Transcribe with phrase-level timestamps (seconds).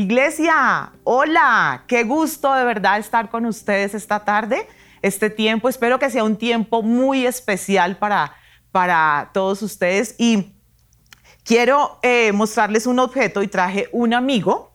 [0.00, 4.66] Iglesia, hola, qué gusto de verdad estar con ustedes esta tarde,
[5.02, 5.68] este tiempo.
[5.68, 8.34] Espero que sea un tiempo muy especial para,
[8.72, 10.54] para todos ustedes y
[11.44, 14.72] quiero eh, mostrarles un objeto y traje un amigo.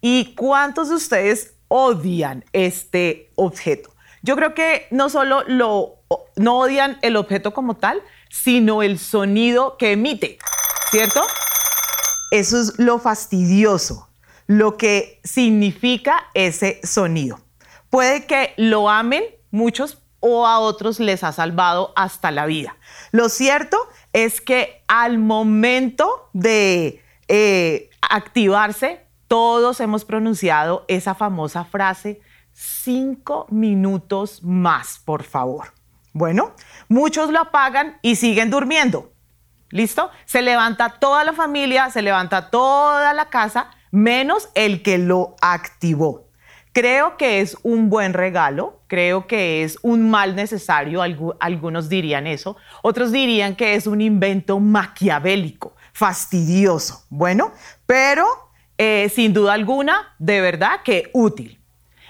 [0.00, 3.94] ¿Y cuántos de ustedes odian este objeto?
[4.22, 6.00] Yo creo que no solo lo,
[6.34, 10.36] no odian el objeto como tal, sino el sonido que emite,
[10.90, 11.24] ¿cierto?
[12.32, 14.08] Eso es lo fastidioso
[14.46, 17.40] lo que significa ese sonido.
[17.90, 22.76] Puede que lo amen muchos o a otros les ha salvado hasta la vida.
[23.12, 23.78] Lo cierto
[24.12, 32.20] es que al momento de eh, activarse, todos hemos pronunciado esa famosa frase,
[32.52, 35.72] cinco minutos más, por favor.
[36.12, 36.52] Bueno,
[36.88, 39.12] muchos lo apagan y siguen durmiendo.
[39.70, 40.10] ¿Listo?
[40.24, 46.26] Se levanta toda la familia, se levanta toda la casa menos el que lo activó.
[46.72, 51.00] Creo que es un buen regalo, creo que es un mal necesario,
[51.38, 57.04] algunos dirían eso, otros dirían que es un invento maquiavélico, fastidioso.
[57.08, 57.52] Bueno,
[57.86, 58.26] pero
[58.76, 61.60] eh, sin duda alguna, de verdad que útil.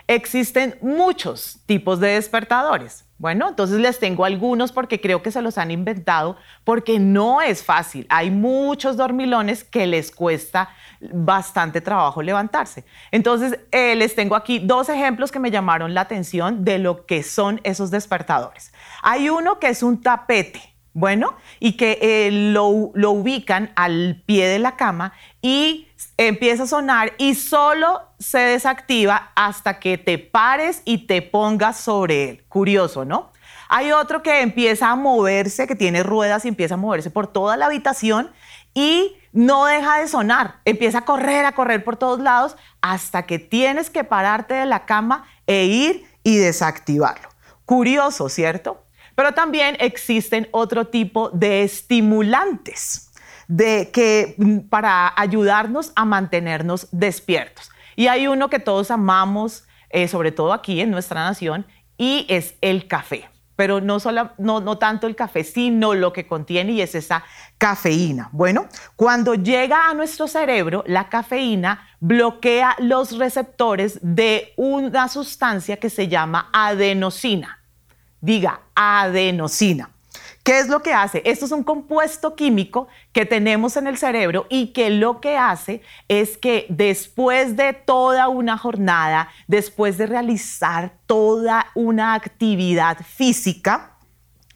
[0.06, 3.04] Existen muchos tipos de despertadores.
[3.24, 7.64] Bueno, entonces les tengo algunos porque creo que se los han inventado porque no es
[7.64, 8.06] fácil.
[8.10, 10.68] Hay muchos dormilones que les cuesta
[11.00, 12.84] bastante trabajo levantarse.
[13.10, 17.22] Entonces, eh, les tengo aquí dos ejemplos que me llamaron la atención de lo que
[17.22, 18.74] son esos despertadores.
[19.00, 20.60] Hay uno que es un tapete,
[20.92, 26.66] bueno, y que eh, lo, lo ubican al pie de la cama y empieza a
[26.66, 32.44] sonar y solo se desactiva hasta que te pares y te pongas sobre él.
[32.48, 33.32] Curioso, ¿no?
[33.68, 37.56] Hay otro que empieza a moverse, que tiene ruedas y empieza a moverse por toda
[37.56, 38.30] la habitación
[38.74, 43.38] y no deja de sonar, empieza a correr, a correr por todos lados hasta que
[43.38, 47.28] tienes que pararte de la cama e ir y desactivarlo.
[47.64, 48.84] Curioso, ¿cierto?
[49.16, 53.03] Pero también existen otro tipo de estimulantes
[53.48, 57.70] de que mm, para ayudarnos a mantenernos despiertos.
[57.96, 61.66] Y hay uno que todos amamos, eh, sobre todo aquí en nuestra nación,
[61.96, 66.26] y es el café pero no, solo, no, no tanto el café, sino lo que
[66.26, 67.24] contiene y es esa
[67.58, 68.28] cafeína.
[68.32, 68.66] Bueno,
[68.96, 76.08] cuando llega a nuestro cerebro, la cafeína bloquea los receptores de una sustancia que se
[76.08, 77.60] llama adenosina.
[78.20, 79.90] Diga, adenosina.
[80.44, 81.22] ¿Qué es lo que hace?
[81.24, 85.80] Esto es un compuesto químico que tenemos en el cerebro y que lo que hace
[86.06, 93.96] es que después de toda una jornada, después de realizar toda una actividad física,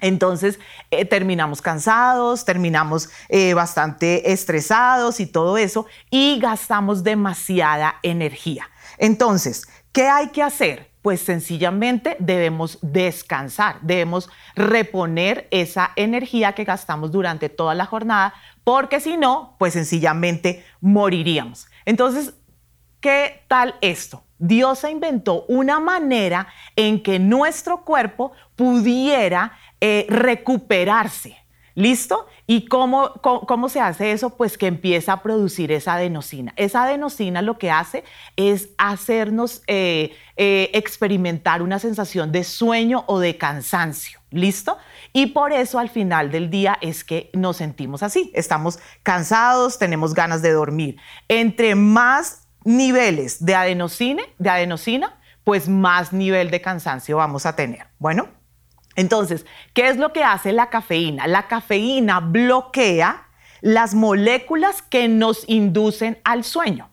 [0.02, 0.58] entonces
[0.90, 8.68] eh, terminamos cansados, terminamos eh, bastante estresados y todo eso y gastamos demasiada energía.
[8.98, 10.87] Entonces, ¿qué hay que hacer?
[11.08, 19.00] Pues sencillamente debemos descansar, debemos reponer esa energía que gastamos durante toda la jornada, porque
[19.00, 21.66] si no, pues sencillamente moriríamos.
[21.86, 22.34] Entonces,
[23.00, 24.22] ¿qué tal esto?
[24.36, 31.38] Dios se inventó una manera en que nuestro cuerpo pudiera eh, recuperarse.
[31.78, 32.26] ¿Listo?
[32.48, 34.30] ¿Y cómo, cómo, se hace eso?
[34.30, 36.52] Pues que empieza a producir esa adenosina.
[36.56, 38.02] Esa adenosina lo que hace
[38.34, 44.18] es hacernos eh, eh, experimentar una sensación de sueño o de cansancio.
[44.32, 44.76] ¿Listo?
[45.12, 48.32] Y por eso al final del día es que nos sentimos así.
[48.34, 50.96] Estamos cansados, tenemos ganas de dormir.
[51.28, 57.86] Entre más niveles de adenosina, de adenosina, pues más nivel de cansancio vamos a tener.
[58.00, 58.37] Bueno.
[58.98, 61.28] Entonces, ¿qué es lo que hace la cafeína?
[61.28, 63.28] La cafeína bloquea
[63.60, 66.90] las moléculas que nos inducen al sueño.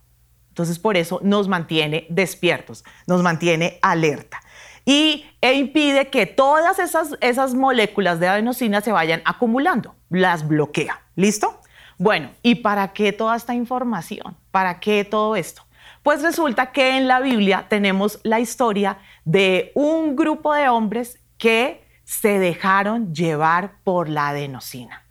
[0.50, 4.40] Entonces, por eso nos mantiene despiertos, nos mantiene alerta.
[4.86, 11.02] Y e impide que todas esas, esas moléculas de adenosina se vayan acumulando, las bloquea.
[11.16, 11.60] ¿Listo?
[11.98, 14.38] Bueno, ¿y para qué toda esta información?
[14.52, 15.64] ¿Para qué todo esto?
[16.04, 21.85] Pues resulta que en la Biblia tenemos la historia de un grupo de hombres que
[22.06, 25.04] se dejaron llevar por la adenosina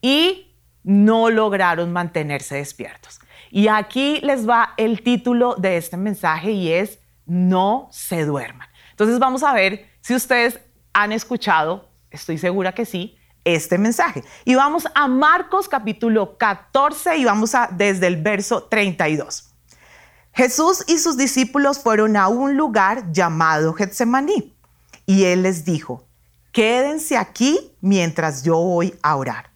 [0.00, 3.20] y no lograron mantenerse despiertos.
[3.50, 8.68] Y aquí les va el título de este mensaje y es No se duerman.
[8.90, 10.60] Entonces vamos a ver si ustedes
[10.92, 14.24] han escuchado, estoy segura que sí, este mensaje.
[14.44, 19.52] Y vamos a Marcos capítulo 14 y vamos a desde el verso 32.
[20.32, 24.54] Jesús y sus discípulos fueron a un lugar llamado Getsemaní
[25.06, 26.05] y él les dijo,
[26.56, 29.50] quédense aquí mientras yo voy a orar.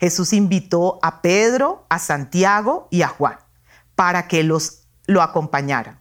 [0.00, 3.36] Jesús invitó a Pedro, a Santiago y a Juan
[3.96, 6.00] para que los lo acompañaran.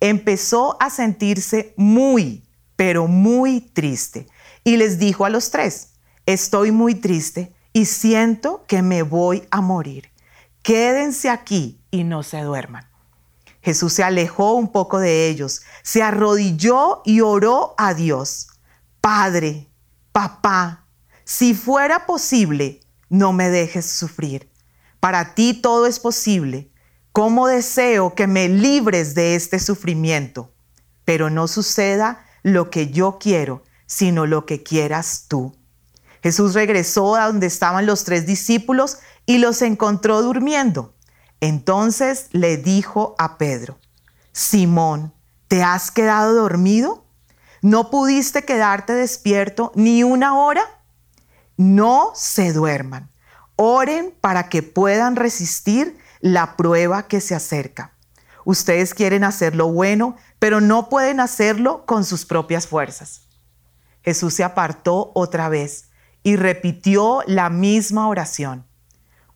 [0.00, 2.42] Empezó a sentirse muy,
[2.74, 4.26] pero muy triste
[4.64, 5.92] y les dijo a los tres,
[6.26, 10.10] estoy muy triste y siento que me voy a morir.
[10.64, 12.88] Quédense aquí y no se duerman.
[13.62, 18.48] Jesús se alejó un poco de ellos, se arrodilló y oró a Dios.
[19.00, 19.68] Padre,
[20.12, 20.86] papá,
[21.24, 24.50] si fuera posible, no me dejes sufrir.
[25.00, 26.70] Para ti todo es posible.
[27.12, 30.52] ¿Cómo deseo que me libres de este sufrimiento?
[31.04, 35.56] Pero no suceda lo que yo quiero, sino lo que quieras tú.
[36.22, 40.94] Jesús regresó a donde estaban los tres discípulos y los encontró durmiendo.
[41.40, 43.78] Entonces le dijo a Pedro,
[44.32, 45.14] Simón,
[45.48, 47.06] ¿te has quedado dormido?
[47.62, 50.62] ¿No pudiste quedarte despierto ni una hora?
[51.56, 53.10] No se duerman.
[53.56, 57.92] Oren para que puedan resistir la prueba que se acerca.
[58.44, 63.22] Ustedes quieren hacer lo bueno, pero no pueden hacerlo con sus propias fuerzas.
[64.02, 65.90] Jesús se apartó otra vez
[66.22, 68.66] y repitió la misma oración.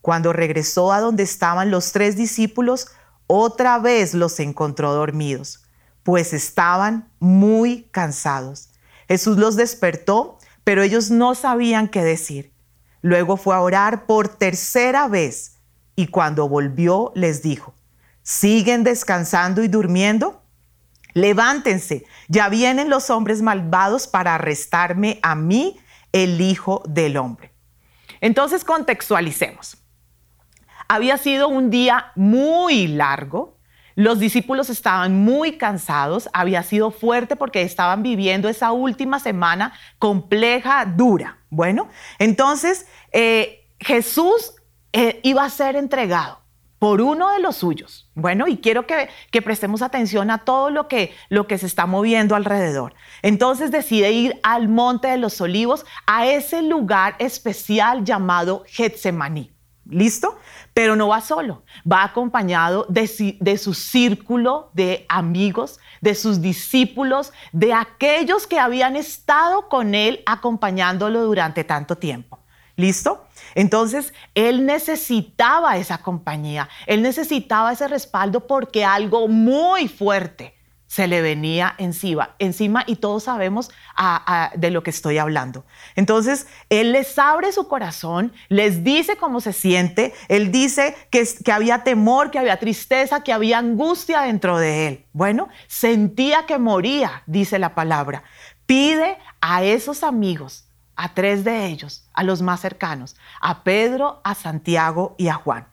[0.01, 2.89] Cuando regresó a donde estaban los tres discípulos,
[3.27, 5.64] otra vez los encontró dormidos,
[6.05, 8.69] pues estaban muy cansados.
[9.09, 12.53] Jesús los despertó, pero ellos no sabían qué decir.
[13.03, 15.59] Luego fue a orar por tercera vez
[15.97, 17.75] y cuando volvió les dijo,
[18.23, 20.43] ¿siguen descansando y durmiendo?
[21.13, 25.79] Levántense, ya vienen los hombres malvados para arrestarme a mí,
[26.13, 27.53] el Hijo del Hombre.
[28.21, 29.77] Entonces contextualicemos.
[30.89, 33.54] Había sido un día muy largo,
[33.95, 40.85] los discípulos estaban muy cansados, había sido fuerte porque estaban viviendo esa última semana compleja,
[40.85, 41.39] dura.
[41.51, 41.89] Bueno,
[42.19, 44.55] entonces eh, Jesús
[44.93, 46.45] eh, iba a ser entregado
[46.85, 48.11] por uno de los suyos.
[48.15, 49.09] Bueno, y quiero que,
[49.43, 52.93] prestemos atención a todo lo que, lo que se está moviendo alrededor.
[53.23, 59.54] Entonces decide ir al Monte de los Olivos, a ese lugar especial llamado Getsemaní.
[59.87, 60.39] ¿Listo?
[60.73, 67.33] Pero no va solo, va acompañado de, de, su círculo de amigos, de sus discípulos,
[67.53, 72.41] de aquellos que habían estado con él acompañándolo durante tanto tiempo.
[72.77, 73.27] ¿Listo?
[73.55, 80.54] Entonces, él necesitaba esa compañía, él necesitaba ese respaldo porque algo muy fuerte
[80.95, 83.69] se le venía encima, encima y todos sabemos
[84.55, 85.65] de lo que estoy hablando.
[85.97, 91.51] Entonces, Él les abre su corazón, les dice cómo se siente, Él dice que, que
[91.51, 95.05] había temor, que había tristeza, que había angustia dentro de Él.
[95.13, 98.23] Bueno, sentía que moría, dice la palabra.
[98.65, 104.37] Pide a esos amigos a tres de ellos, a los más cercanos, a Pedro, a
[104.37, 105.67] Santiago y a Juan.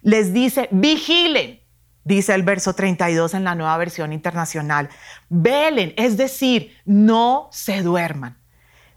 [0.00, 1.60] Les dice, vigilen,
[2.04, 4.88] dice el verso 32 en la nueva versión internacional,
[5.28, 8.38] velen, es decir, no se duerman,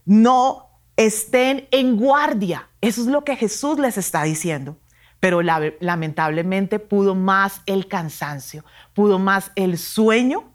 [0.06, 2.70] no estén en guardia.
[2.82, 4.78] Eso es lo que Jesús les está diciendo.
[5.20, 8.64] Pero lamentablemente pudo más el cansancio,
[8.94, 10.54] pudo más el sueño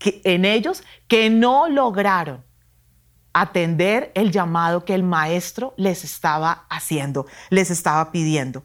[0.00, 2.44] en ellos que no lograron
[3.32, 8.64] atender el llamado que el maestro les estaba haciendo, les estaba pidiendo.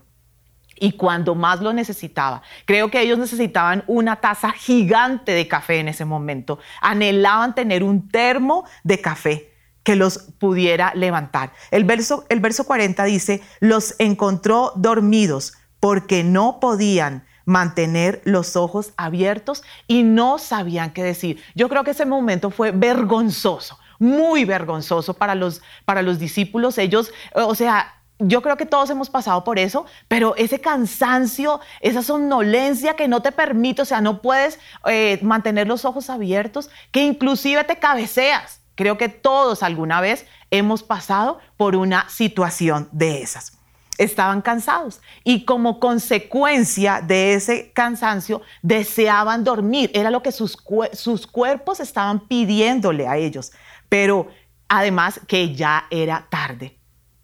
[0.79, 5.88] Y cuando más lo necesitaba, creo que ellos necesitaban una taza gigante de café en
[5.88, 6.60] ese momento.
[6.81, 9.53] Anhelaban tener un termo de café
[9.84, 11.53] que los pudiera levantar.
[11.72, 18.91] El verso, el verso 40 dice, los encontró dormidos porque no podían mantener los ojos
[18.98, 21.41] abiertos y no sabían qué decir.
[21.55, 26.77] Yo creo que ese momento fue vergonzoso muy vergonzoso para los, para los discípulos.
[26.77, 32.01] Ellos, o sea, yo creo que todos hemos pasado por eso, pero ese cansancio, esa
[32.01, 37.03] somnolencia que no te permite, o sea, no puedes eh, mantener los ojos abiertos, que
[37.03, 38.62] inclusive te cabeceas.
[38.75, 43.53] Creo que todos alguna vez hemos pasado por una situación de esas.
[43.97, 49.89] Estaban cansados y como consecuencia de ese cansancio deseaban dormir.
[49.95, 50.55] Era lo que sus,
[50.93, 53.51] sus cuerpos estaban pidiéndole a ellos
[53.89, 54.27] pero
[54.67, 56.76] además que ya era tarde,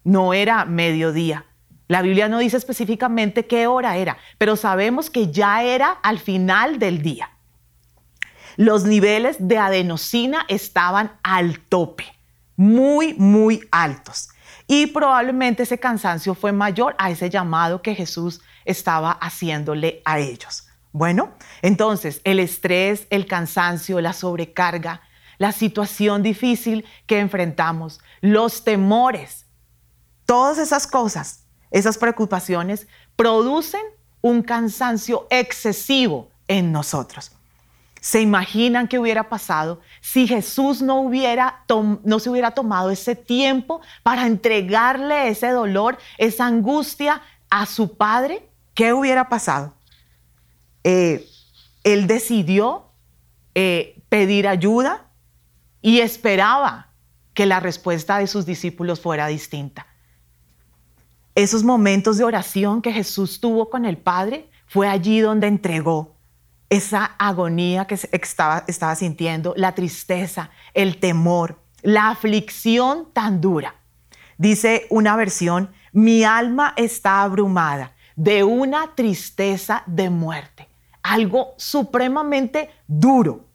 [0.03, 1.45] no era mediodía.
[1.87, 6.79] La Biblia no dice específicamente qué hora era, pero sabemos que ya era al final
[6.79, 7.29] del día.
[8.55, 12.05] Los niveles de adenosina estaban al tope,
[12.55, 14.29] muy, muy altos.
[14.67, 20.67] Y probablemente ese cansancio fue mayor a ese llamado que Jesús estaba haciéndole a ellos.
[20.91, 25.01] Bueno, entonces el estrés, el cansancio, la sobrecarga,
[25.37, 29.47] la situación difícil que enfrentamos, los temores,
[30.25, 33.81] todas esas cosas, esas preocupaciones producen
[34.21, 37.31] un cansancio excesivo en nosotros.
[37.99, 41.63] ¿Se imaginan qué hubiera pasado si Jesús no, hubiera
[42.03, 48.49] no se hubiera tomado ese tiempo para entregarle ese dolor, esa angustia a su Padre?
[48.73, 49.73] ¿Qué hubiera pasado?
[50.83, 51.25] Eh,
[51.83, 52.89] él decidió
[53.55, 55.07] eh, pedir ayuda
[55.81, 56.89] y esperaba
[57.33, 59.87] que la respuesta de sus discípulos fuera distinta.
[61.35, 66.15] Esos momentos de oración que Jesús tuvo con el Padre fue allí donde entregó
[66.69, 73.75] esa agonía que estaba, estaba sintiendo, la tristeza, el temor, la aflicción tan dura.
[74.37, 80.67] Dice una versión, mi alma está abrumada de una tristeza de muerte,
[81.03, 83.45] algo supremamente duro.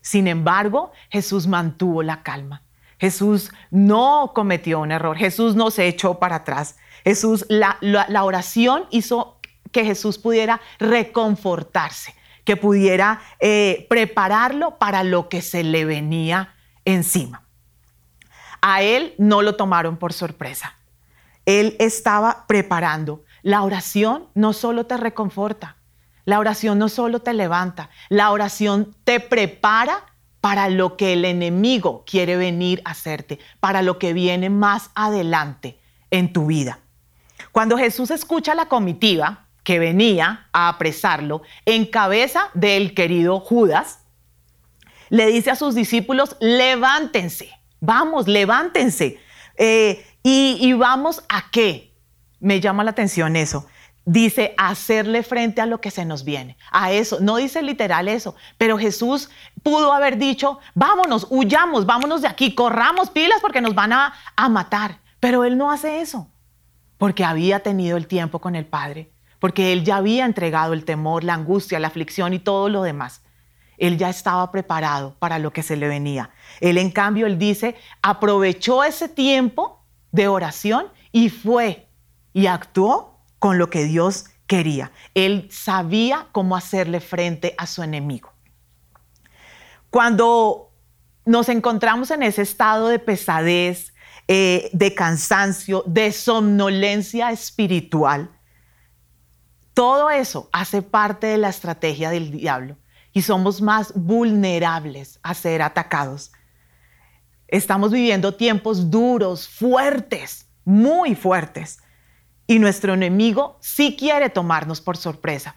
[0.00, 2.62] Sin embargo, Jesús mantuvo la calma.
[2.98, 6.76] Jesús no cometió un error, Jesús no se echó para atrás.
[7.04, 7.78] Jesús, la,
[8.22, 9.38] oración hizo
[9.70, 16.54] que Jesús pudiera reconfortarse, que pudiera eh, prepararlo para lo que se le venía
[16.84, 17.42] encima.
[18.60, 20.76] A él no lo tomaron por sorpresa.
[21.46, 23.24] Él estaba preparando.
[23.42, 25.76] La oración no solo te reconforta,
[26.24, 30.06] la oración no solo te levanta, la oración te prepara
[30.40, 35.80] para lo que el enemigo quiere venir a hacerte, para lo que viene más adelante
[36.10, 36.78] en tu vida.
[37.50, 44.00] Cuando Jesús escucha la comitiva, que venía a apresarlo en cabeza del querido Judas,
[45.08, 49.20] le dice a sus discípulos, levántense, vamos, levántense.
[49.56, 51.94] Eh, y, vamos a qué?
[52.40, 53.66] Me llama la atención eso.
[54.04, 56.56] Dice, hacerle frente a lo que se nos viene.
[56.70, 59.30] A eso, no dice literal eso, pero Jesús
[59.62, 64.48] pudo haber dicho, vámonos, huyamos, vámonos de aquí, corramos pilas porque nos van a, a
[64.48, 64.98] matar.
[65.20, 66.31] Pero Él no hace eso,
[67.02, 71.24] porque había tenido el tiempo con el Padre porque él ya había entregado el temor,
[71.24, 73.22] la angustia, la aflicción y todo lo demás.
[73.76, 76.30] Él ya estaba preparado para lo que se le venía.
[76.60, 81.88] Él, en cambio, él dice, aprovechó ese tiempo de oración y fue
[82.32, 84.92] y actuó con lo que Dios quería.
[85.12, 88.32] Él sabía cómo hacerle frente a su enemigo.
[89.90, 90.70] Cuando
[91.24, 93.91] nos encontramos en ese estado de pesadez,
[94.28, 98.30] eh, de cansancio, de somnolencia espiritual,
[99.74, 102.76] todo eso hace parte de la estrategia del diablo
[103.12, 106.32] y somos más vulnerables a ser atacados.
[107.48, 111.78] Estamos viviendo tiempos duros, fuertes, muy fuertes,
[112.46, 115.56] y nuestro enemigo sí quiere tomarnos por sorpresa.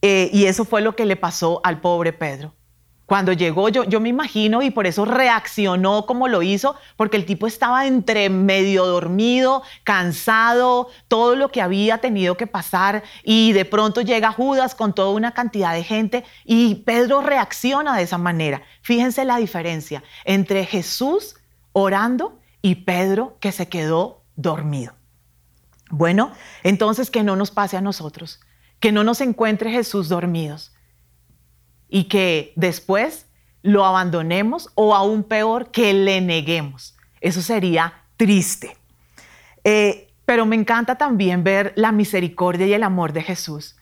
[0.00, 2.54] Eh, y eso fue lo que le pasó al pobre Pedro.
[3.12, 7.26] Cuando llegó, yo, yo me imagino, y por eso reaccionó como lo hizo, porque el
[7.26, 13.66] tipo estaba entre medio dormido, cansado, todo lo que había tenido que pasar, y de
[13.66, 18.62] pronto llega Judas con toda una cantidad de gente, y Pedro reacciona de esa manera.
[18.80, 21.36] Fíjense la diferencia entre Jesús
[21.72, 24.94] orando y Pedro que se quedó dormido.
[25.90, 28.40] Bueno, entonces que no nos pase a nosotros,
[28.80, 30.72] que no nos encuentre Jesús dormidos
[31.94, 33.26] y que después
[33.60, 36.96] lo abandonemos o aún peor, que le neguemos.
[37.20, 38.78] Eso sería triste.
[39.62, 43.76] Eh, pero me encanta también ver la misericordia y el amor de Jesús.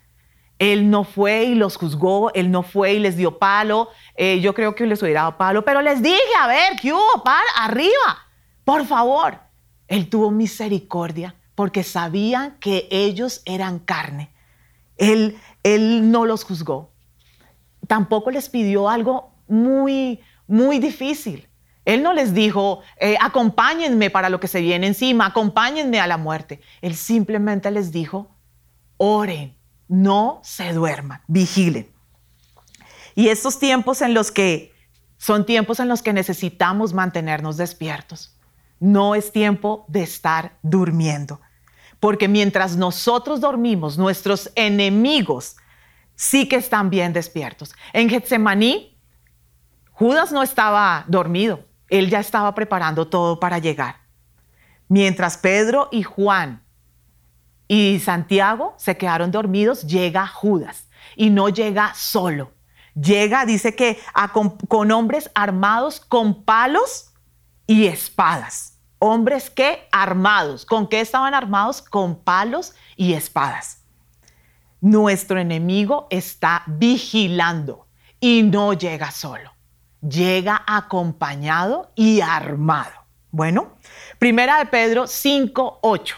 [0.59, 3.88] Él no fue y los juzgó, él no fue y les dio palo.
[4.17, 7.23] Eh, yo creo que les hubiera dado palo, pero les dije, a ver, ¿qué hubo?
[7.23, 8.26] Para, arriba,
[8.64, 9.38] por favor.
[9.87, 14.31] Él tuvo misericordia porque sabía que ellos eran carne.
[14.97, 16.90] Él, él no los juzgó,
[17.91, 21.49] tampoco les pidió algo muy, muy difícil.
[21.85, 26.17] Él no les dijo, eh, acompáñenme para lo que se viene encima, acompáñenme a la
[26.17, 26.61] muerte.
[26.83, 28.31] Él simplemente les dijo,
[28.97, 29.57] oren,
[29.89, 31.91] no se duerman, vigilen.
[33.17, 34.73] Y estos tiempos en los que
[35.17, 38.39] son tiempos en los que necesitamos mantenernos despiertos.
[38.79, 41.41] No es tiempo de estar durmiendo.
[41.99, 45.57] Porque mientras nosotros dormimos, nuestros enemigos
[46.21, 47.75] sí que están bien despiertos.
[47.95, 48.95] En Getsemaní,
[49.91, 53.97] Judas no estaba dormido, él ya estaba preparando todo para llegar.
[54.89, 56.62] Mientras Pedro y Juan
[57.69, 62.53] y Santiago se quedaron dormidos, llega Judas y no llega solo.
[62.95, 63.99] Llega, dice que
[64.35, 67.15] con, con hombres armados con palos
[67.67, 68.79] y espadas.
[68.99, 70.67] Hombres que armados.
[70.67, 71.81] ¿Con qué estaban armados?
[71.81, 73.80] Con palos y espadas.
[74.81, 77.87] Nuestro enemigo está vigilando
[78.19, 79.53] y no llega solo,
[80.01, 82.93] llega acompañado y armado.
[83.31, 83.77] Bueno,
[84.19, 86.17] primera de Pedro 5:8.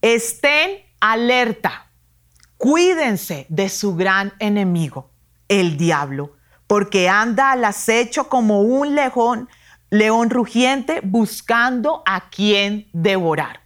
[0.00, 1.90] Estén alerta.
[2.56, 5.10] Cuídense de su gran enemigo,
[5.48, 9.48] el diablo, porque anda al acecho como un león,
[9.90, 13.61] león rugiente buscando a quien devorar.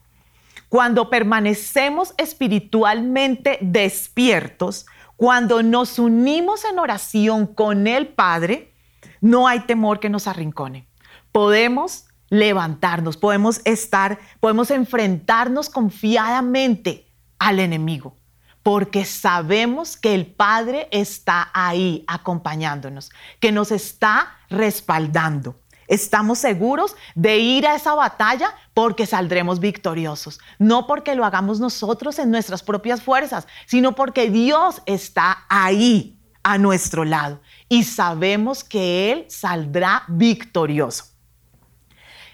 [0.77, 4.85] Cuando permanecemos espiritualmente despiertos,
[5.17, 8.75] cuando nos unimos en oración con el Padre,
[9.23, 10.87] no hay temor que nos arrincone.
[11.33, 18.15] Podemos levantarnos, podemos estar, podemos enfrentarnos confiadamente al enemigo,
[18.63, 25.59] porque sabemos que el Padre está ahí acompañándonos, que nos está respaldando.
[25.89, 32.19] Estamos seguros de ir a esa batalla porque saldremos victoriosos, no porque lo hagamos nosotros
[32.19, 39.13] en nuestras propias fuerzas, sino porque Dios está ahí a nuestro lado y sabemos que
[39.13, 41.07] Él saldrá victorioso.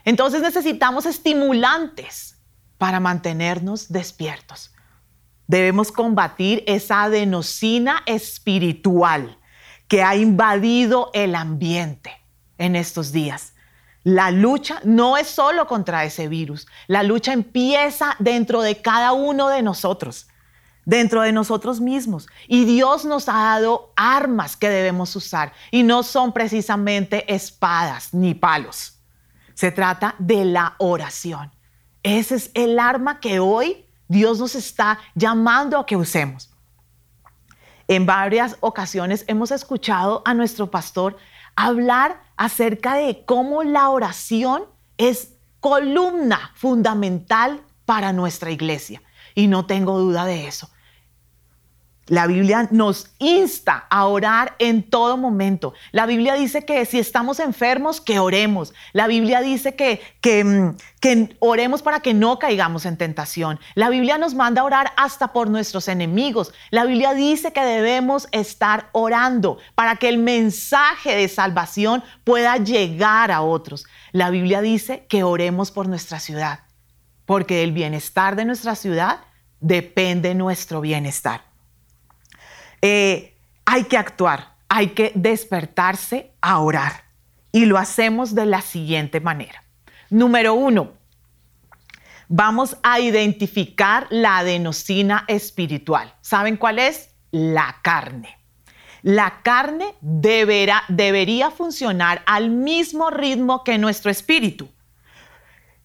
[0.04, 2.38] Entonces necesitamos estimulantes
[2.78, 4.72] para mantenernos despiertos.
[5.46, 9.38] Debemos combatir esa adenosina espiritual
[9.86, 12.21] que ha invadido el ambiente
[12.62, 13.54] en estos días.
[14.04, 19.48] La lucha no es solo contra ese virus, la lucha empieza dentro de cada uno
[19.48, 20.28] de nosotros,
[20.84, 22.28] dentro de nosotros mismos.
[22.48, 28.34] Y Dios nos ha dado armas que debemos usar y no son precisamente espadas ni
[28.34, 28.98] palos.
[29.54, 31.52] Se trata de la oración.
[32.02, 36.50] Ese es el arma que hoy Dios nos está llamando a que usemos.
[37.86, 41.16] En varias ocasiones hemos escuchado a nuestro pastor
[41.56, 44.64] hablar acerca de cómo la oración
[44.98, 49.00] es columna fundamental para nuestra iglesia.
[49.36, 50.68] Y no tengo duda de eso.
[52.12, 55.72] La Biblia nos insta a orar en todo momento.
[55.92, 58.74] La Biblia dice que si estamos enfermos, que oremos.
[58.92, 63.58] La Biblia dice que, que, mm, que, oremos para que no caigamos en tentación.
[63.74, 66.52] La Biblia nos manda a orar hasta por nuestros enemigos.
[66.70, 73.30] La Biblia dice que debemos estar orando para que el mensaje de salvación pueda llegar
[73.30, 73.86] a otros.
[74.10, 76.60] La Biblia dice que oremos por nuestra ciudad,
[77.24, 79.20] porque del bienestar de nuestra ciudad
[79.60, 81.51] depende nuestro bienestar.
[82.82, 87.04] Eh, hay que actuar, hay que despertarse a orar.
[87.52, 89.62] Y lo hacemos de la siguiente manera.
[90.10, 90.92] Número uno,
[92.28, 96.12] vamos a identificar la adenosina espiritual.
[96.20, 97.10] ¿Saben cuál es?
[97.30, 98.36] La carne.
[99.02, 104.68] La carne deberá, debería funcionar al mismo ritmo que nuestro espíritu.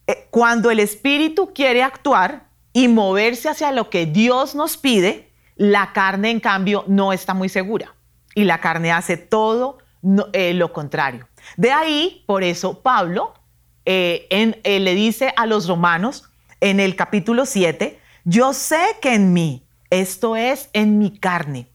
[0.08, 5.27] Eh, cuando el espíritu quiere actuar y moverse hacia lo que Dios nos pide,
[5.58, 7.94] la carne, en cambio, no está muy segura
[8.38, 9.80] y la carne hace todo
[10.32, 11.28] eh, lo contrario.
[11.56, 13.34] De ahí, por eso, Pablo
[13.86, 16.30] eh, eh, le dice a los romanos
[16.62, 21.68] en el capítulo 7, yo sé que en mí, esto es en mi carne,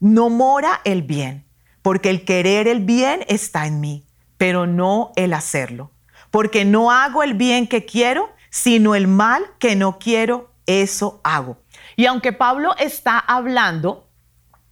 [0.00, 1.44] no mora el bien,
[1.82, 4.04] porque el querer el bien está en mí,
[4.36, 5.92] pero no el hacerlo.
[6.32, 11.58] Porque no hago el bien que quiero, sino el mal que no quiero, eso hago.
[11.98, 14.08] Y aunque Pablo está hablando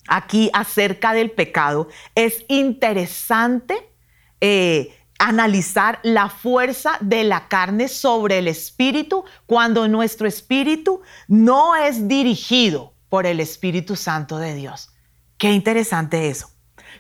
[0.07, 3.93] aquí acerca del pecado, es interesante
[4.41, 12.07] eh, analizar la fuerza de la carne sobre el espíritu cuando nuestro espíritu no es
[12.07, 14.91] dirigido por el Espíritu Santo de Dios.
[15.37, 16.53] Qué interesante eso.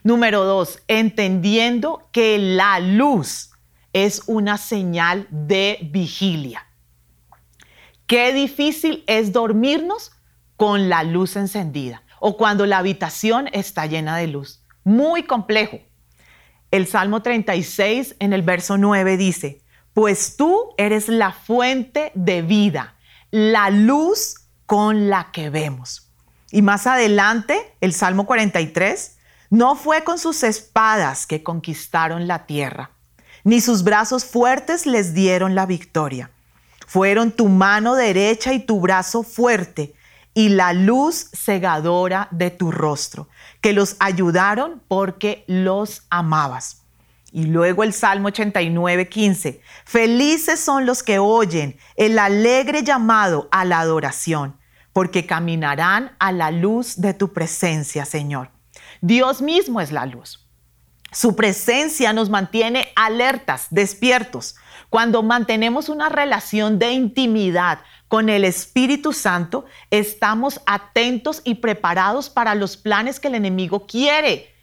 [0.02, 3.52] Número dos, entendiendo que la luz
[3.92, 6.66] es una señal de vigilia.
[8.08, 10.12] Qué difícil es dormirnos
[10.56, 14.64] con la luz encendida o cuando la habitación está llena de luz.
[14.84, 15.80] Muy complejo.
[16.70, 22.96] El Salmo 36 en el verso 9 dice, pues tú eres la fuente de vida,
[23.30, 24.34] la luz
[24.66, 26.10] con la que vemos.
[26.50, 29.16] Y más adelante, el Salmo 43,
[29.50, 32.90] no fue con sus espadas que conquistaron la tierra,
[33.44, 36.30] ni sus brazos fuertes les dieron la victoria.
[36.86, 39.95] Fueron tu mano derecha y tu brazo fuerte
[40.36, 43.26] y la luz cegadora de tu rostro,
[43.62, 46.82] que los ayudaron porque los amabas.
[47.32, 49.62] Y luego el Salmo 89, 15.
[49.86, 54.58] Felices son los que oyen el alegre llamado a la adoración,
[54.92, 58.50] porque caminarán a la luz de tu presencia, Señor.
[59.00, 60.46] Dios mismo es la luz.
[61.12, 64.56] Su presencia nos mantiene alertas, despiertos.
[64.90, 72.54] Cuando mantenemos una relación de intimidad con el Espíritu Santo, estamos atentos y preparados para
[72.54, 74.54] los planes que el enemigo quiere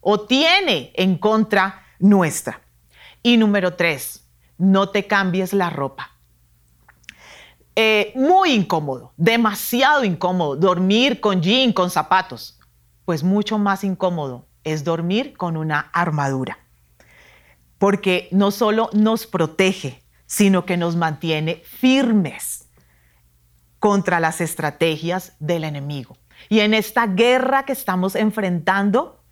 [0.00, 2.62] o tiene en contra nuestra.
[3.22, 4.24] Y número tres,
[4.56, 6.12] no te cambies la ropa.
[7.78, 12.58] eh, muy incómodo, demasiado incómodo, dormir con jean, con zapatos.
[13.04, 16.58] Pues mucho más incómodo es dormir con una armadura.
[17.78, 22.65] Porque no solo nos protege, sino que nos mantiene firmes
[23.78, 26.16] contra las estrategias del enemigo.
[26.48, 29.22] Y en esta guerra que estamos enfrentando,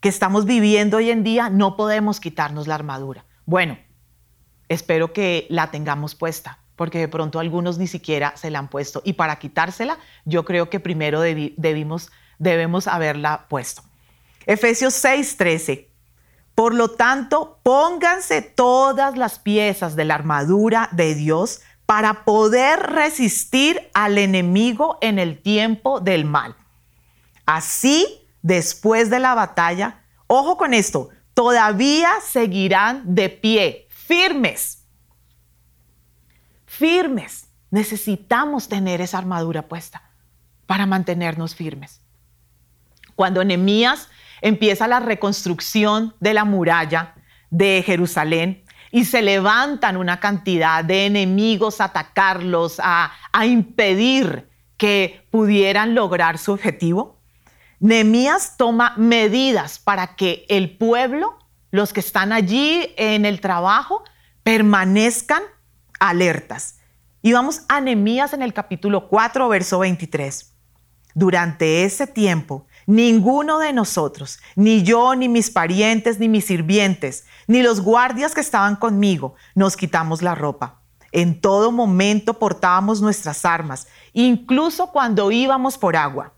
[0.00, 3.24] que estamos viviendo hoy en día, no podemos quitarnos la armadura.
[3.46, 3.78] Bueno,
[4.68, 9.02] espero que la tengamos puesta, porque de pronto algunos ni siquiera se la han puesto.
[9.04, 13.82] Y para quitársela, yo creo que primero debimos, debemos haberla puesto.
[14.46, 15.88] Efesios 6:13.
[16.54, 23.90] Por lo tanto, pónganse todas las piezas de la armadura de Dios para poder resistir
[23.94, 26.56] al enemigo en el tiempo del mal.
[27.46, 28.06] Así,
[28.42, 34.84] después de la batalla, ojo con esto, todavía seguirán de pie, firmes.
[36.64, 37.48] Firmes.
[37.70, 40.10] Necesitamos tener esa armadura puesta
[40.66, 42.00] para mantenernos firmes.
[43.16, 44.08] Cuando Nehemías
[44.40, 47.14] empieza la reconstrucción de la muralla
[47.50, 48.63] de Jerusalén,
[48.94, 53.10] y se levantan una cantidad de enemigos a atacarlos, a,
[53.44, 57.20] impedir que pudieran lograr su objetivo.
[57.80, 61.36] Nehemías toma medidas para que el pueblo,
[61.72, 64.04] los que están allí en el trabajo,
[64.44, 65.42] permanezcan
[65.98, 66.78] alertas.
[67.20, 70.54] Y vamos a Nehemías en el capítulo 4, verso 23.
[71.16, 77.62] Durante ese tiempo, Ninguno de nosotros, ni yo, ni mis parientes, ni mis sirvientes, ni
[77.62, 80.82] los guardias que estaban conmigo, nos quitamos la ropa.
[81.10, 86.34] En todo momento portábamos nuestras armas, incluso cuando íbamos por agua.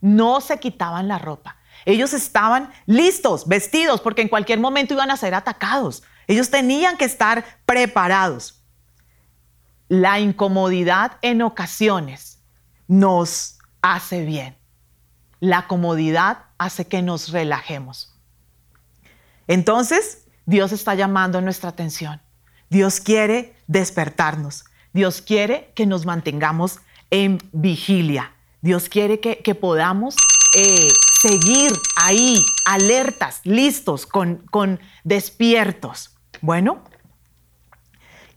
[0.00, 1.56] No se quitaban la ropa.
[1.86, 6.02] Ellos estaban listos, vestidos, porque en cualquier momento iban a ser atacados.
[6.26, 8.64] Ellos tenían que estar preparados.
[9.88, 12.42] La incomodidad en ocasiones
[12.88, 14.56] nos hace bien
[15.40, 18.14] la comodidad hace que nos relajemos.
[19.46, 22.20] Entonces, Dios está llamando nuestra atención.
[22.68, 24.64] Dios quiere despertarnos.
[24.92, 28.32] Dios quiere que nos mantengamos en vigilia.
[28.60, 30.16] Dios quiere que, podamos
[30.56, 30.88] eh,
[31.20, 36.16] seguir ahí, alertas, listos, con, con despiertos.
[36.40, 36.82] Bueno,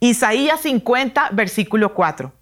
[0.00, 2.32] Isaías 50, versículo 4.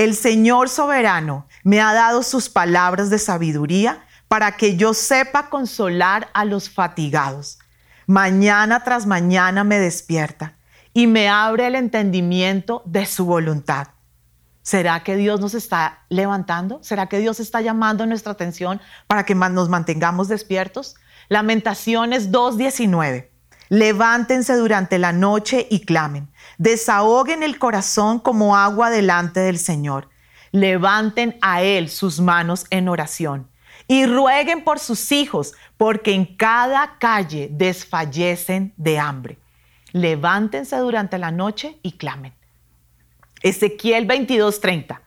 [0.00, 6.30] El Señor soberano me ha dado sus palabras de sabiduría para que yo sepa consolar
[6.32, 7.58] a los fatigados.
[8.06, 10.56] Mañana tras mañana me despierta
[10.94, 13.88] y me abre el entendimiento de su voluntad.
[14.62, 16.82] ¿Será que Dios nos está levantando?
[16.82, 20.96] ¿Será que Dios está llamando nuestra atención para que nos mantengamos despiertos?
[21.28, 23.29] Lamentaciones 2.19.
[23.70, 26.28] Levántense durante la noche y clamen.
[26.58, 30.08] Desahoguen el corazón como agua delante del Señor.
[30.50, 33.48] Levanten a Él sus manos en oración
[33.86, 39.38] y rueguen por sus hijos, porque en cada calle desfallecen de hambre.
[39.92, 42.34] Levántense durante la noche y clamen.
[43.40, 45.00] Ezequiel 22:30.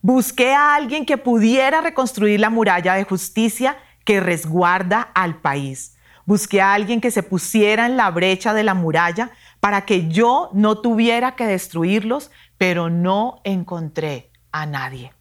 [0.00, 5.95] Busqué a alguien que pudiera reconstruir la muralla de justicia que resguarda al país
[6.26, 10.50] Busqué a alguien que se pusiera en la brecha de la muralla para que yo
[10.52, 15.12] no tuviera que destruirlos, pero no encontré a nadie.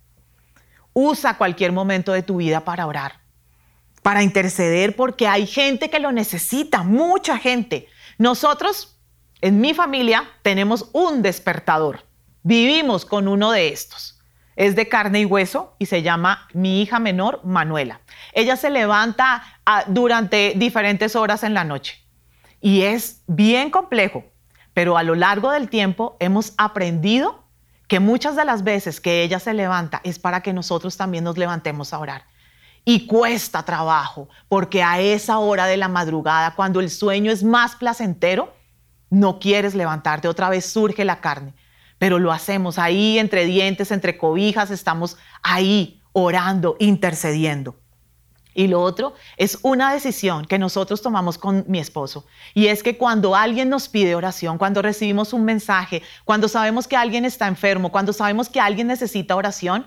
[0.94, 3.22] Usa cualquier momento de tu vida para orar,
[4.02, 7.88] para interceder, porque hay gente que lo necesita, mucha gente.
[8.18, 9.00] Nosotros,
[9.42, 12.04] en mi familia, tenemos un despertador.
[12.42, 14.16] Vivimos con uno de estos
[14.56, 18.02] es de carne y hueso y se llama mi hija menor, Manuela.
[18.34, 19.44] Ella se levanta
[19.88, 22.06] durante diferentes horas en la noche
[22.62, 24.24] y es bien complejo,
[24.74, 27.44] pero a lo largo del tiempo hemos aprendido
[27.88, 31.38] que muchas de las veces que ella se levanta es para que nosotros también nos
[31.38, 32.26] levantemos a orar.
[32.84, 37.76] Y cuesta trabajo, porque a esa hora de la madrugada, cuando el sueño es más
[37.76, 38.54] placentero,
[39.10, 41.54] no quieres levantarte, otra vez surge la carne
[41.98, 47.80] pero lo hacemos ahí entre dientes, entre cobijas, estamos ahí orando, intercediendo.
[48.56, 52.26] Y lo otro es una decisión que nosotros tomamos con mi esposo.
[52.54, 56.96] Y es que cuando alguien nos pide oración, cuando recibimos un mensaje, cuando sabemos que
[56.96, 59.86] alguien está enfermo, cuando sabemos que alguien necesita oración,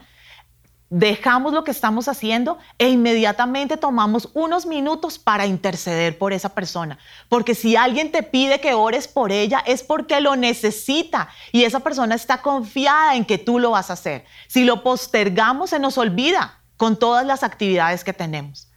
[0.91, 6.99] dejamos lo que estamos haciendo e inmediatamente tomamos unos minutos para interceder por esa persona.
[7.31, 11.81] Porque si alguien te pide que ores por ella es porque lo necesita y esa
[11.81, 14.27] persona está confiada en que tú lo vas a hacer.
[14.47, 18.71] Si lo postergamos se nos olvida con todas las actividades que tenemos.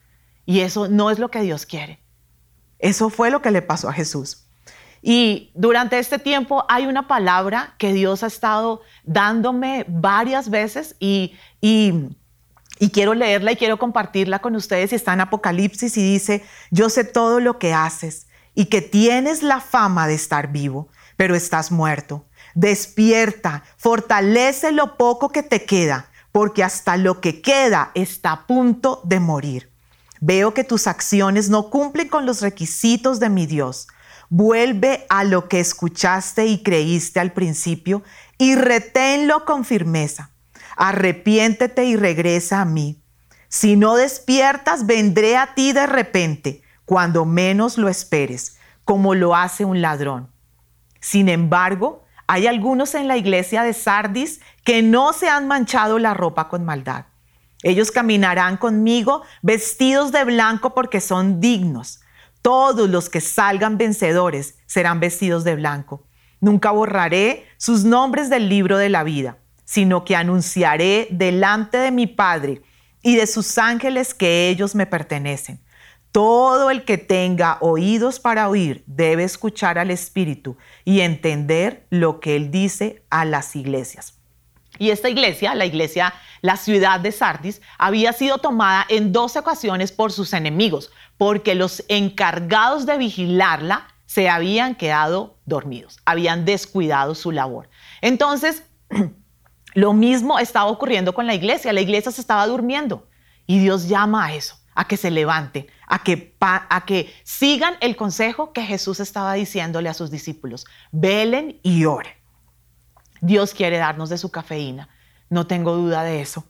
[0.45, 2.01] Y eso no es lo que Dios quiere.
[2.79, 4.45] Eso fue lo que le pasó a Jesús.
[5.01, 11.35] Y durante este tiempo hay una palabra que Dios ha estado dándome varias veces y,
[11.59, 12.09] y,
[12.91, 14.91] quiero leerla y quiero compartirla con ustedes.
[14.91, 19.41] Y está en Apocalipsis y dice, yo sé todo lo que haces y que tienes
[19.43, 22.25] la fama de estar vivo, pero estás muerto.
[22.53, 29.01] Despierta, fortalece lo poco que te queda, porque hasta lo que queda está a punto
[29.03, 29.71] de morir.
[30.19, 33.87] Veo que tus acciones no cumplen con los requisitos de mi Dios.
[34.29, 38.03] Vuelve a lo que escuchaste y creíste al principio
[38.37, 40.31] y reténlo con firmeza.
[40.77, 43.01] Arrepiéntete y regresa a mí.
[43.49, 49.65] Si no despiertas, vendré a ti de repente, cuando menos lo esperes, como lo hace
[49.65, 50.29] un ladrón.
[51.01, 52.00] Sin embargo,
[52.31, 56.63] hay algunos en la iglesia de Sardis que no se han manchado la ropa con
[56.63, 57.07] maldad.
[57.61, 61.99] Ellos caminarán conmigo vestidos de blanco porque son dignos.
[62.41, 66.07] Todos los que salgan vencedores serán vestidos de blanco.
[66.39, 72.07] Nunca borraré sus nombres del libro de la vida, sino que anunciaré delante de mi
[72.07, 72.61] Padre
[73.01, 75.59] y de sus ángeles que ellos me pertenecen.
[76.11, 82.35] Todo el que tenga oídos para oír debe escuchar al Espíritu y entender lo que
[82.35, 84.17] Él dice a las iglesias.
[84.77, 89.91] Y esta iglesia, la iglesia, la ciudad de Sardis, había sido tomada en dos ocasiones
[89.91, 97.31] por sus enemigos, porque los encargados de vigilarla se habían quedado dormidos, habían descuidado su
[97.31, 97.69] labor.
[98.01, 98.63] Entonces,
[99.73, 103.07] lo mismo estaba ocurriendo con la iglesia, la iglesia se estaba durmiendo
[103.47, 107.97] y Dios llama a eso, a que se levanten, a que, a que sigan el
[107.97, 112.13] consejo que Jesús estaba diciéndole a sus discípulos, velen y oren.
[113.19, 114.87] Dios quiere darnos de su cafeína,
[115.29, 116.45] no tengo duda de eso.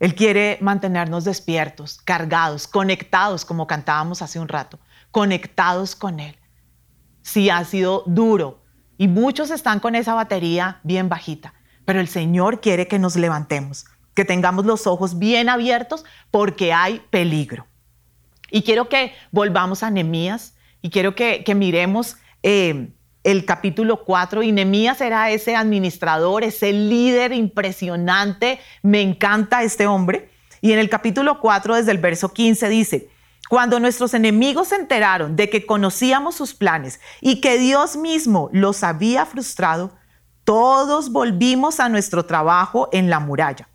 [0.00, 4.80] Él quiere mantenernos despiertos, cargados, conectados, como cantábamos hace un rato,
[5.12, 6.36] conectados con Él.
[7.22, 8.64] Sí, ha sido duro
[8.98, 13.84] y muchos están con esa batería bien bajita, pero el Señor quiere que nos levantemos,
[14.14, 17.68] que tengamos los ojos bien abiertos porque hay peligro.
[18.54, 22.92] Y quiero que volvamos a Nehemías y quiero que, miremos eh,
[23.24, 28.60] el capítulo 4 y Nehemías era ese administrador, ese líder impresionante.
[28.80, 30.30] Me encanta este hombre.
[30.60, 33.08] Y en el capítulo 4, desde el verso 15, dice,
[33.48, 38.84] cuando nuestros enemigos se enteraron de que conocíamos sus planes y que Dios mismo los
[38.84, 39.96] había frustrado,
[40.44, 43.68] todos volvimos a nuestro trabajo en la muralla.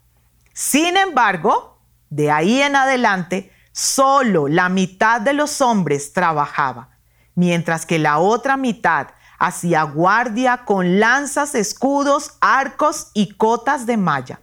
[0.53, 6.89] Sin embargo, de ahí en adelante, solo la mitad de los hombres trabajaba,
[7.33, 14.41] mientras que la otra mitad hacía guardia con lanzas, escudos, arcos y cotas de malla.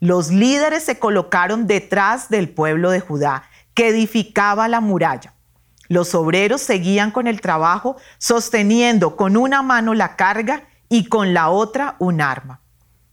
[0.00, 5.32] Los líderes se colocaron detrás del pueblo de Judá, que edificaba la muralla.
[5.88, 11.48] Los obreros seguían con el trabajo, sosteniendo con una mano la carga y con la
[11.48, 12.60] otra un arma.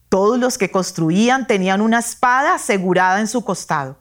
[0.09, 4.00] Todos los que construían tenían una espada asegurada en su costado.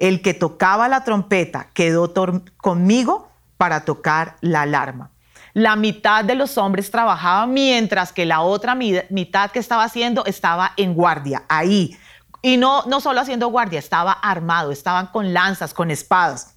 [0.00, 2.12] El que tocaba la trompeta quedó
[2.58, 5.12] conmigo para tocar la alarma
[5.52, 10.72] la mitad de los hombres trabajaba mientras que la otra mitad que estaba haciendo estaba
[10.76, 11.96] en guardia, ahí.
[12.42, 16.56] Y no, no solo haciendo guardia, estaba armado, estaban con lanzas, con espadas,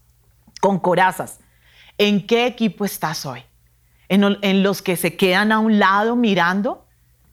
[0.62, 1.40] con corazas.
[1.98, 3.44] ¿En qué equipo estás hoy?
[4.10, 6.86] ¿En, ¿En los que se quedan a un lado mirando,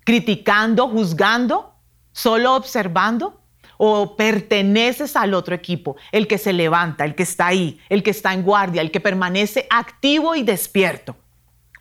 [0.04, 1.74] criticando, juzgando,
[2.12, 3.39] solo observando?
[3.82, 8.10] O perteneces al otro equipo, el que se levanta, el que está ahí, el que
[8.10, 11.16] está en guardia, el que permanece activo y despierto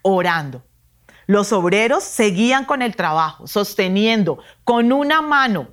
[0.00, 0.64] orando.
[1.26, 5.68] Los obreros seguían con el trabajo, sosteniendo con una mano,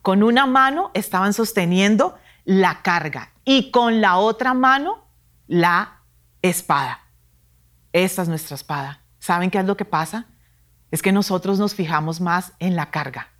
[0.00, 2.14] con una mano estaban sosteniendo
[2.46, 5.06] la carga y con la otra mano
[5.46, 6.00] la
[6.40, 7.00] espada.
[7.92, 9.02] Esta es nuestra espada.
[9.18, 10.24] ¿Saben qué es lo que pasa?
[10.90, 13.33] Es que nosotros nos fijamos más en la carga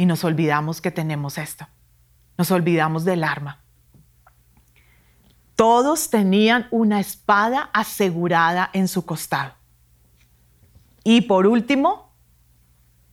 [0.00, 1.68] y nos olvidamos que tenemos esto.
[2.38, 3.60] Nos olvidamos del arma.
[5.56, 9.52] Todos tenían una espada asegurada en su costado.
[11.04, 12.14] Y por último,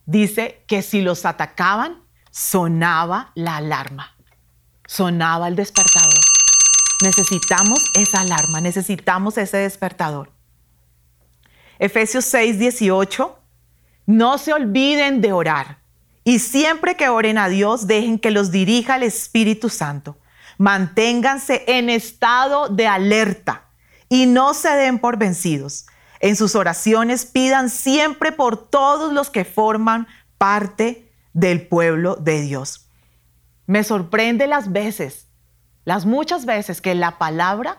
[0.06, 4.16] dice que si los atacaban, sonaba la alarma,
[4.86, 6.24] sonaba el despertador.
[7.02, 10.32] Necesitamos esa alarma, necesitamos ese despertador.
[11.78, 13.38] Efesios 6, 18,
[14.06, 15.86] no se olviden de orar
[16.28, 20.18] y siempre que oren a Dios, dejen que los dirija el Espíritu Santo
[20.58, 23.62] Manténganse en estado de alerta
[24.10, 25.86] y no se den por vencidos.
[26.20, 32.88] En sus oraciones pidan siempre por todos los que forman parte del pueblo de Dios.
[33.66, 35.28] Me sorprende las veces,
[35.86, 37.78] las muchas veces que la palabra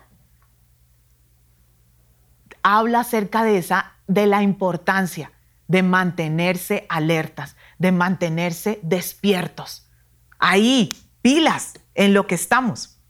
[2.64, 5.32] habla acerca de esa, de la importancia
[5.68, 9.89] de mantenerse alertas, de mantenerse despiertos.
[10.38, 13.02] Ahí, pilas en lo que estamos.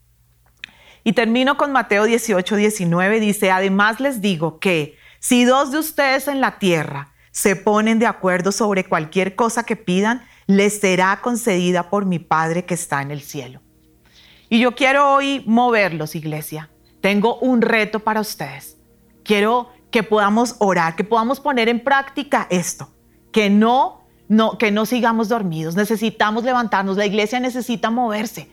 [1.04, 6.28] Y termino con Mateo 18, 19, dice, además les digo que si dos de ustedes
[6.28, 11.90] en la tierra se ponen de acuerdo sobre cualquier cosa que pidan, les será concedida
[11.90, 13.60] por mi Padre que está en el cielo.
[14.48, 16.70] Y yo quiero hoy moverlos, iglesia.
[17.00, 18.76] Tengo un reto para ustedes.
[19.22, 22.92] Quiero que podamos orar, que podamos poner en práctica esto,
[23.32, 23.99] que no,
[24.30, 25.74] no, que no sigamos dormidos.
[25.74, 26.96] Necesitamos levantarnos.
[26.96, 28.48] La iglesia necesita moverse.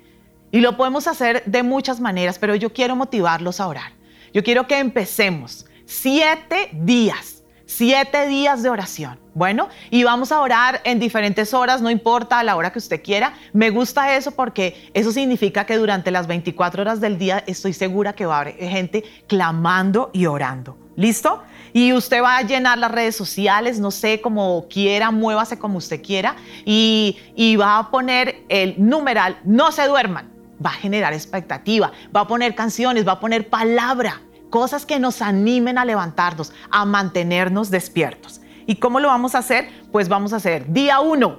[0.51, 3.91] Y lo podemos hacer de muchas maneras, pero yo quiero motivarlos a orar.
[4.33, 7.36] Yo quiero que empecemos siete días,
[7.67, 9.19] siete días de oración.
[9.35, 13.33] Bueno, y vamos a orar en diferentes horas, no importa la hora que usted quiera.
[13.53, 18.13] Me gusta eso porque eso significa que durante las 24 horas del día estoy segura
[18.13, 20.75] que va a haber gente clamando y orando.
[20.95, 21.43] ¿Listo?
[21.73, 26.01] Y usted va a llenar las redes sociales, no sé, como quiera, muévase como usted
[26.01, 31.91] quiera, y, y va a poner el numeral, no se duerman va a generar expectativa,
[32.15, 36.85] va a poner canciones, va a poner palabra, cosas que nos animen a levantarnos, a
[36.85, 38.41] mantenernos despiertos.
[38.65, 39.69] ¿Y cómo lo vamos a hacer?
[39.91, 41.37] Pues vamos a hacer día uno,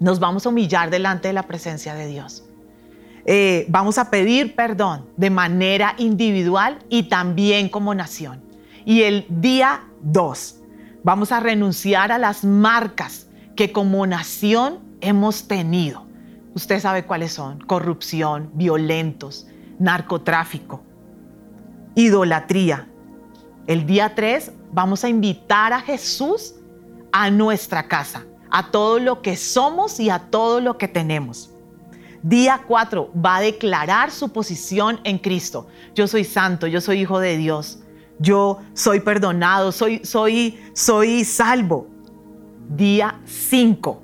[0.00, 2.44] nos vamos a humillar delante de la presencia de Dios.
[3.24, 8.42] Eh, vamos a pedir perdón de manera individual y también como nación.
[8.84, 10.60] Y el día dos,
[11.02, 16.08] vamos a renunciar a las marcas que como nación hemos tenido
[16.58, 17.60] Usted sabe cuáles son.
[17.60, 19.46] Corrupción, violentos,
[19.78, 20.82] narcotráfico,
[21.98, 22.86] idolatría.
[23.66, 26.54] El día 3 vamos a invitar a Jesús
[27.10, 31.50] a nuestra casa, a todo lo que somos y a todo lo que tenemos.
[32.22, 35.66] Día 4 va a declarar su posición en Cristo.
[35.96, 37.80] Yo soy santo, yo soy hijo de Dios.
[38.20, 41.88] Yo soy perdonado, soy soy soy salvo.
[42.68, 44.02] Día 5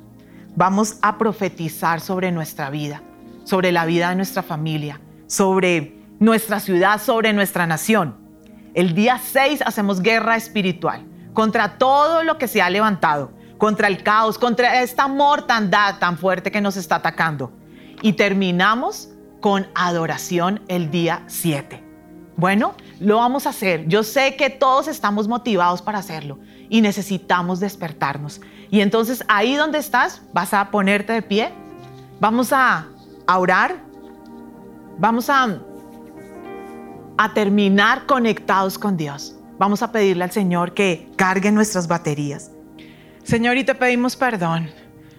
[0.57, 3.03] vamos a profetizar sobre nuestra vida,
[3.45, 8.17] sobre la vida de nuestra familia, sobre nuestra ciudad, sobre nuestra nación.
[8.73, 14.03] El día 6 hacemos guerra espiritual contra todo lo que se ha levantado, contra el
[14.03, 17.53] caos, contra esta mortandad tan fuerte que nos está atacando.
[18.03, 19.11] Y terminamos
[19.41, 21.83] con adoración el día 7.
[22.37, 23.87] Bueno, lo vamos a hacer.
[23.87, 28.41] Yo sé que todos estamos motivados para hacerlo y necesitamos despertarnos.
[28.71, 31.53] Y entonces ahí donde estás, vas a ponerte de pie,
[32.19, 32.89] vamos a,
[33.27, 33.77] orar,
[34.99, 35.61] vamos a,
[37.17, 39.37] a terminar conectados con Dios.
[39.59, 42.51] Vamos a pedirle al Señor que cargue nuestras baterías.
[43.23, 44.69] Señor, y te pedimos perdón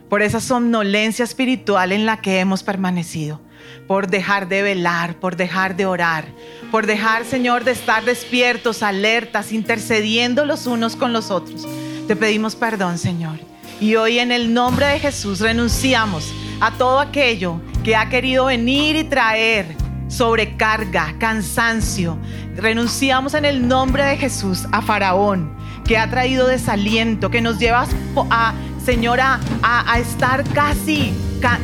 [0.10, 3.41] por esa somnolencia espiritual en la que hemos permanecido
[3.88, 6.25] por dejar de velar, por dejar de orar,
[6.71, 11.67] por dejar, Señor, de estar despiertos, alertas, intercediendo los unos con los otros.
[12.08, 13.39] Te pedimos perdón, Señor.
[13.79, 18.95] Y hoy en el nombre de Jesús renunciamos a todo aquello que ha querido venir
[18.95, 19.75] y traer
[20.15, 22.17] sobrecarga, cansancio.
[22.56, 25.51] Renunciamos en el nombre de Jesús a Faraón,
[25.86, 27.86] que ha traído desaliento, que nos lleva
[28.30, 31.13] a, Señora, a, estar casi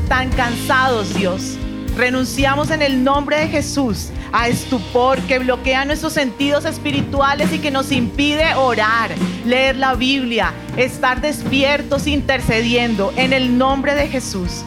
[0.09, 1.57] tan cansados, Dios.
[1.95, 7.69] Renunciamos en el nombre de Jesús a estupor que bloquea nuestros sentidos espirituales y que
[7.69, 9.11] nos impide orar,
[9.45, 14.63] leer la Biblia, estar despiertos, intercediendo en el nombre de Jesús.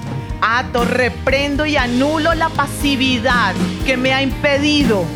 [0.46, 3.54] Ato, reprendo y anulo la pasividad
[3.86, 5.06] que me ha impedido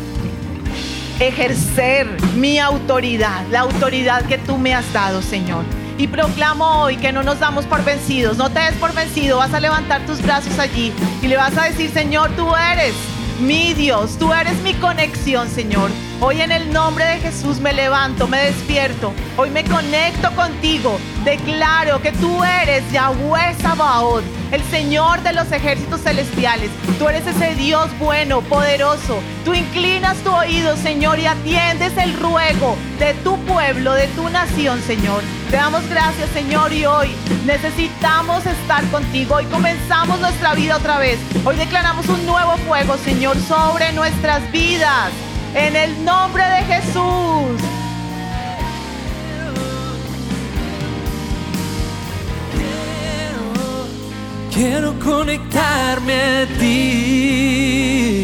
[1.19, 5.65] ejercer mi autoridad, la autoridad que tú me has dado, Señor.
[5.99, 8.37] Y proclamo hoy que no nos damos por vencidos.
[8.37, 9.37] No te des por vencido.
[9.37, 12.95] Vas a levantar tus brazos allí y le vas a decir, Señor, tú eres
[13.39, 15.91] mi Dios, tú eres mi conexión, Señor.
[16.21, 19.13] Hoy en el nombre de Jesús me levanto, me despierto.
[19.37, 20.99] Hoy me conecto contigo.
[21.23, 26.71] Declaro que tú eres Yahweh Sabaoth, el Señor de los ejércitos celestiales.
[26.97, 29.21] Tú eres ese Dios bueno, poderoso.
[29.45, 34.81] Tú inclinas tu oído, Señor, y atiendes el ruego de tu pueblo, de tu nación,
[34.81, 35.23] Señor.
[35.49, 39.35] Te damos gracias, Señor, y hoy necesitamos estar contigo.
[39.35, 41.17] Hoy comenzamos nuestra vida otra vez.
[41.45, 45.13] Hoy declaramos un nuevo fuego, Señor, sobre nuestras vidas
[45.55, 47.61] en el nombre de Jesús.
[54.53, 58.18] Quiero, conectarme a ti.